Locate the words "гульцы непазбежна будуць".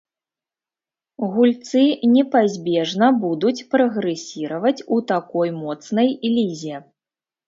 1.33-3.65